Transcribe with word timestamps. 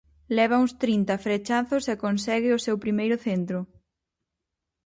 Leva 0.37 0.61
uns 0.63 0.73
trinta 0.83 1.21
frechazos 1.25 1.83
e 1.93 1.95
consegue 2.05 2.49
o 2.57 2.63
seu 2.65 2.75
primeiro 2.83 3.15
centro. 3.25 3.59